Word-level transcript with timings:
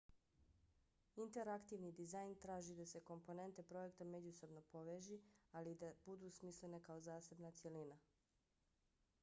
interaktivni 1.23 1.91
dizajn 1.99 2.31
traži 2.45 2.77
da 2.79 2.85
se 2.93 3.01
komponente 3.09 3.65
projekta 3.73 4.07
međusobno 4.13 4.63
poveži 4.71 5.19
ali 5.61 5.73
i 5.75 5.79
da 5.85 5.91
budu 6.09 6.31
smislene 6.39 6.79
kao 6.89 6.99
zasebna 7.11 7.53
cjelina 7.61 7.99